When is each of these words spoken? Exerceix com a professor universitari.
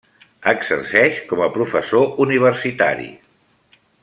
Exerceix 0.51 1.19
com 1.33 1.43
a 1.47 1.51
professor 1.59 2.19
universitari. 2.27 3.11